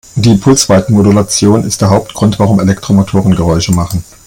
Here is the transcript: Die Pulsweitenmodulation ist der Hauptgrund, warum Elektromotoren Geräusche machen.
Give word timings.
Die 0.15 0.33
Pulsweitenmodulation 0.33 1.63
ist 1.63 1.81
der 1.81 1.91
Hauptgrund, 1.91 2.39
warum 2.39 2.59
Elektromotoren 2.59 3.35
Geräusche 3.35 3.71
machen. 3.71 4.03